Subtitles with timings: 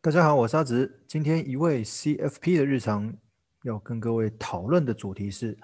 [0.00, 1.02] 大家好，我是阿直。
[1.08, 3.12] 今天一位 CFP 的日常
[3.64, 5.58] 要跟各位讨论的主题是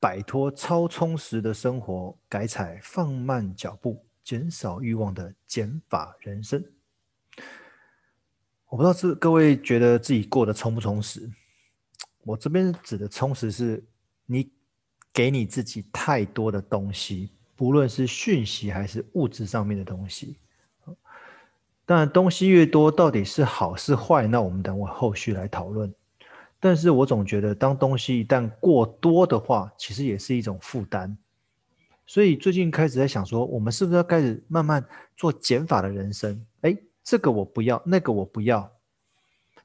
[0.00, 6.60] 摆脱超充实的生活，改采放慢脚步、减少欲望的减法人生。
[8.66, 11.30] 我不知道是各位觉得自己过得充不充实？
[12.24, 13.84] 我这边指的充实是
[14.26, 14.50] 你
[15.12, 20.36] 给你自己太多的东西，不论是讯息还是物质上面的东西。
[21.88, 24.26] 当然，东西越多，到底是好是坏？
[24.26, 25.90] 那我们等我后续来讨论。
[26.60, 31.16] 但是我总觉得，当东西一旦过多的话，其实也是一种负担。
[32.06, 34.84] 所以最近开始在想说，我们是不是要开始慢慢
[35.16, 36.44] 做减法的人生？
[36.60, 38.70] 哎，这个我不要，那个我不要。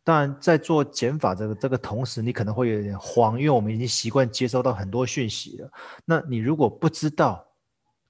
[0.02, 5.70] 当然，在做减法这个这个同时，你可能会有点慌，因为我们已经习惯接收到很多讯息了。
[6.05, 7.45] 那你如果不知道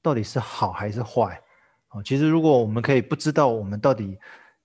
[0.03, 1.41] 到底是好还是坏？
[1.93, 4.17] 哦其实，如果我们可以不知道我们到底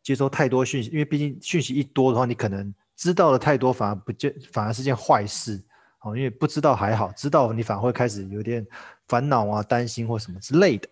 [0.02, 5.62] 接收太多讯息，因为毕竟讯息一多的话，你可能知道的太多，反而不见，反而是件坏事。
[6.00, 8.66] 哦，因为不知道还好，知道你反而会开始有点
[9.08, 10.88] 烦恼啊、担心或什么之类的。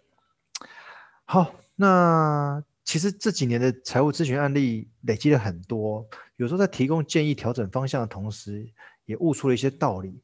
[1.24, 6.04] 好，那其实这几年的财务咨询案例累积了很多，
[6.36, 8.68] 有时候在提供建议、调整方向的同时，
[9.04, 10.20] 也悟出了一些道理。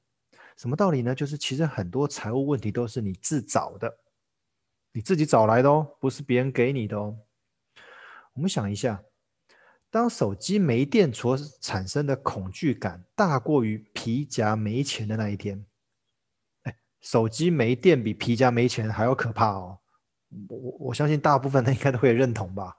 [0.56, 1.15] 什么道理呢？
[1.15, 3.97] 就是其实很多财务问题都是你自找的。
[4.93, 7.17] 你自己找来的哦，不是别人给你的哦。
[8.35, 9.03] 我们想一下，
[9.91, 15.65] 当手机没电所产生的恐惧感大过于皮夹没钱的那一天，
[16.62, 19.79] 哎，手机没电比皮夹没钱还要可怕哦。
[20.49, 22.75] 我我相信大部分人应该都会认同吧。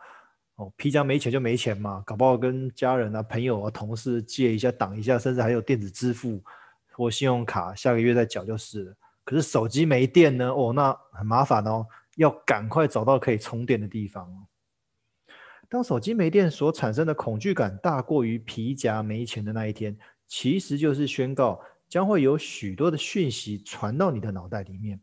[0.55, 6.44] 哦，皮夹没钱就没钱嘛，搞不好跟家人啊、朋友啊、同事借一下、挡一下，甚至还有电子支付
[6.92, 8.95] 或信用卡，下个月再缴就是了。
[9.23, 10.52] 可是手机没电呢？
[10.52, 11.88] 哦，那很麻烦哦。
[12.16, 14.47] 要赶快找到可以充电的地方。
[15.69, 19.97] 当手机没电所产生的恐惧感大过于皮夹没钱的那一天，
[20.28, 25.02] 其实就是宣告将会有许多的讯息传到你的脑袋里面，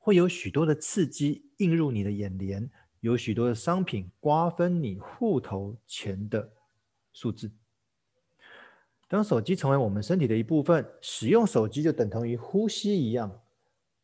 [0.00, 6.52] 会有许多的刺激映入你的眼帘，有许多的商品瓜分你户头钱的
[7.12, 7.52] 数字。
[9.06, 13.40] 当手机成为我们身体的一部分，使用手机就等同于呼吸一样。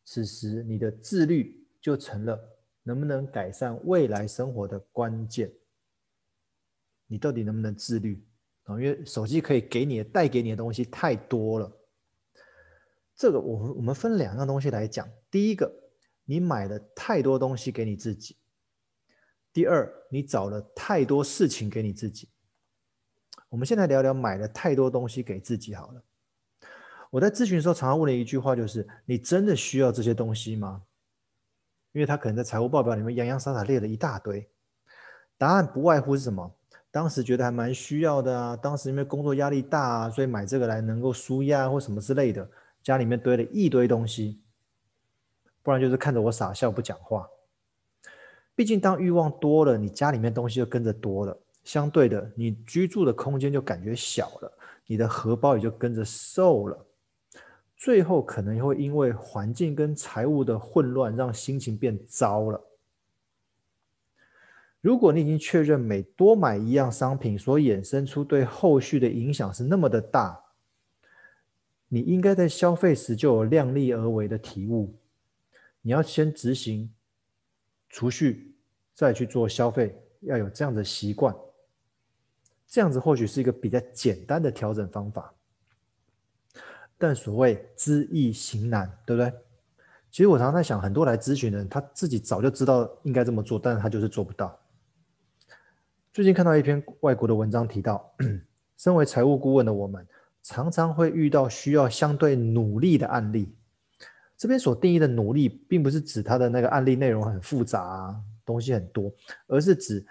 [0.05, 1.64] 此时你的自律。
[1.85, 5.53] 就成了能不能改善未来生活的关键。
[7.05, 8.25] 你到底能不能自律
[8.63, 8.73] 啊？
[8.81, 11.71] 因为手机可以给你、带给你的东西太多了。
[13.15, 15.07] 这个我我们分两样东西来讲。
[15.29, 15.71] 第一个，
[16.23, 18.35] 你买了太多东西给你自己；
[19.53, 22.31] 第二，你找了太多事情给你自己。
[23.47, 26.03] 我们现在聊聊买了太多东西给自己好了。
[27.11, 30.81] 我在咨询的时候常常问的一句话就是：你真的需要这些东西吗？
[31.95, 34.45] 因为他可能在财务报表里面洋洋洒洒列了一大堆，
[35.37, 36.53] 答案不外乎是什么？
[36.91, 42.45] 当时觉得还蛮需要的啊，当时因为工作压力大啊，所以买这个来能够纾压或什么之类的，
[42.83, 44.41] 家里面堆了一堆东西，
[45.63, 47.25] 不然就是看着我傻笑不讲话。
[48.55, 54.51] 毕竟当欲望多了，你家里面东西就跟着多了，相对的，你居住的空间就感觉小了，
[54.85, 56.84] 你的荷包也就跟着瘦了。
[57.77, 62.61] 最后可能会因为环境跟财务的混乱，让心情变糟了。
[64.81, 70.39] 如果你已经确认每多买一样商品所衍生出对后续的影响是那么的大，
[71.87, 74.95] 你应该在消费时就有量力而为的体悟。
[75.81, 76.91] 你要先执行
[77.89, 78.55] 储蓄，
[78.93, 81.35] 再去做消费，要有这样的习惯。
[82.67, 85.33] 这样子或许是一个比较简单的调整方法。
[86.97, 89.31] 但所谓知易行难，对不对？
[90.11, 94.57] 其实我常常在想，很多来咨询的人，他自己早就知道应该这么做，但是他就是做不到。
[96.13, 98.09] 最近看到一篇外国的文章提到，
[98.77, 100.07] 身为财务顾问的我们，
[100.41, 103.53] 常常会遇到需要相对努力的案例。
[104.37, 109.13] 这边所定义的努力，并不是指他的那个案例内容很复杂，东西很多，
[109.47, 110.05] 而是指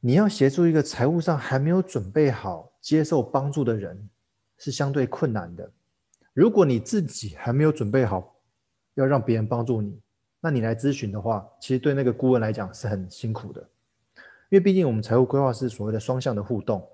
[0.00, 4.08] 你要协助一个财务上还没有准备好接受帮助的人，
[4.56, 5.70] 是相对困难的。
[6.34, 8.34] 如果你自己还没有准备好
[8.94, 10.00] 要让别人帮助你，
[10.40, 13.60] 那你来咨询的话，其实对那个顾问来讲是很辛苦的，
[14.48, 16.86] 因为毕竟我们财务规划是所谓的双向的互动，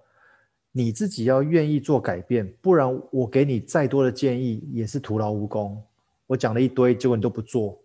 [0.72, 5.82] 你自己要愿意做改变，不然我给你再多的建议也是徒劳无功。
[6.26, 7.80] 我讲了一堆，结果你都不做，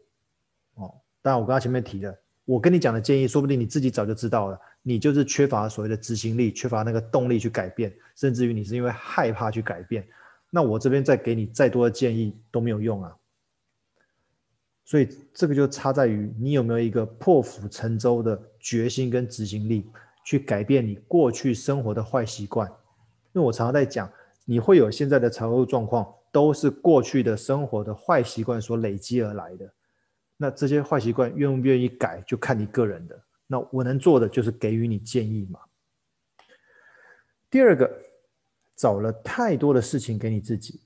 [0.76, 2.14] 哦，当然我刚刚前面提了，
[2.46, 10.06] 我跟你讲的建议，说不定你自己早就知道了，你就是缺乏所谓的执行力，缺乏那个动力去改变，甚至于你是因为害怕去改变。
[10.56, 13.18] 那我这边再给你再多的建议都没有用啊，
[14.86, 19.90] 所以这个就差在于你有没有一个破釜沉舟的决心跟执行力，
[20.24, 22.70] 去改变你过去生活的坏习惯。
[23.32, 24.08] 因为我常常在讲，
[24.46, 29.74] 你会有现在的财务状况，都是过去的生活的坏习惯所累积而来的。
[30.38, 33.20] 那这些坏习惯愿不愿意改，就看你个人的。
[33.48, 35.60] 那我能做的就是给予你建议嘛。
[37.50, 37.92] 第二个，
[38.76, 40.82] 找了太多的事情给你自己。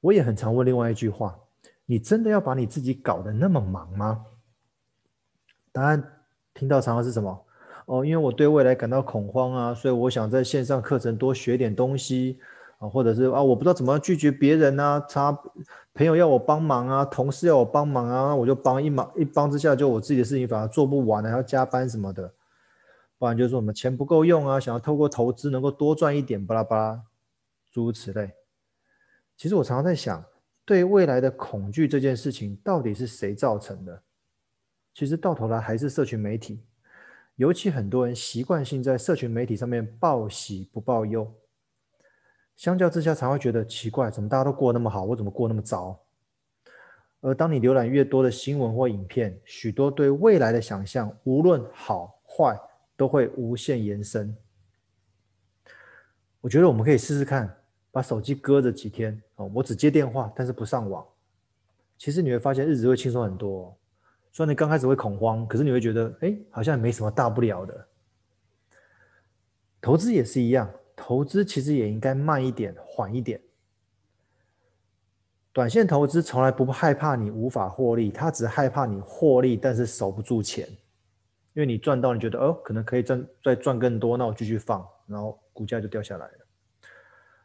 [0.00, 1.38] 我也很常问另外一句话：
[1.86, 4.24] 你真的要把你自己搞得那么忙吗？
[5.72, 6.02] 答案
[6.54, 7.44] 听到常常是什么？
[7.86, 12.38] 哦，因为我对未来感到恐慌啊，所以我想在线上课程多学点东西
[12.78, 15.36] 啊，或者是啊，我不知道怎么拒绝别人啊，他
[15.92, 22.32] 朋友要我帮忙啊，同事要我帮忙啊，我就帮一忙，一帮之下就我自己的事情反而做不完了，还要加班什么的。
[23.20, 27.02] 不然就是说我们钱不够用啊，想要透过投资能够多赚一点，巴拉巴拉，
[27.70, 28.32] 诸如此类。
[29.36, 30.24] 其实我常常在想，
[30.64, 34.02] 对未来的恐惧这件事情到底是谁造成的？
[34.94, 36.64] 其实到头来还是社群媒体。
[37.36, 41.30] 尤其很多人习惯性在社群媒体上面报喜不报忧，
[42.56, 46.00] 相较之下，常会觉得奇怪，怎么大家都过那么好，我怎么过那么糟？
[47.20, 52.58] 而当你浏览越多的新闻或影片，许多对未来的想象，无论好坏，
[53.00, 54.36] 都会无限延伸。
[56.42, 57.50] 我觉得我们可以试试看，
[57.90, 61.02] 把手机搁着几天哦，我只接电话，但是不上网。
[61.96, 63.74] 其实你会发现日子会轻松很多。
[64.30, 67.88] 虽然你刚开始会恐慌，可是你会觉得，哎，好像没什么大不了的。
[69.80, 73.40] 投资也是一样，投资其实也应该慢一点，缓一点。
[75.54, 80.68] 短线投资从来不害怕你无法获利，他只害怕你获利但是守不住钱，
[81.54, 86.46] 因为你赚到，你觉得哦，可能可以赚再赚更多，那我继续放，然后股价就掉下来了。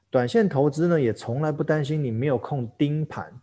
[0.09, 3.33] 短线投资呢，也从来不担心你没有空盯盘。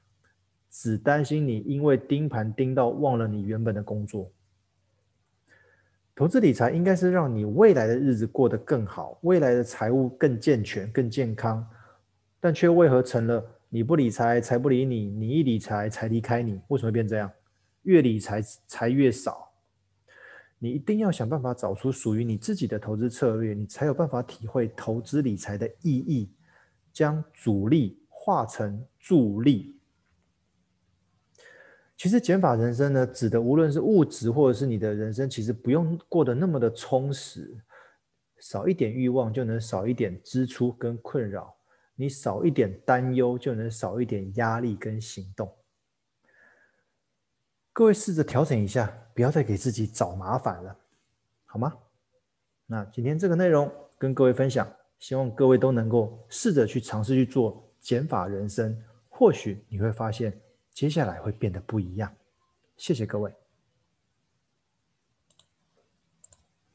[0.75, 4.33] 只担心你因为盯盘盯到忘了你原本的工作。
[6.15, 11.63] 投资理财应该是让你未来的日子过得更好，未来的财务更健全、更健康，
[12.41, 16.59] 但却为何成了你不理财，财不理你；你一理财，财离开你。
[16.69, 17.31] 为什么会变这样？
[17.83, 19.52] 越理财，财越少。
[20.63, 26.31] 你一定要想办法找出属于你自己的投资策略，你才有办法体会投资理财的意义，
[26.93, 29.77] 将阻力化成助力。
[31.97, 37.59] 其实减法人生呢，指的无论是物质或者是你的人生，其实不用过得那么的充实，
[38.39, 41.53] 少一点欲望就能少一点支出跟困扰，
[41.97, 45.53] 你少一点担忧就能少一点压力跟行动。
[47.73, 50.77] 各位试着调整一下，不要再给自己找麻烦了，
[51.47, 51.73] 好吗？
[52.67, 58.77] 那今天这个内容跟各位分享，希望各位都能够试着去尝试去做减法人生，
[59.09, 60.39] 或许你会发现。
[60.75, 62.11] 接下来会变得不一样。
[62.79, 63.42] 谢谢各位。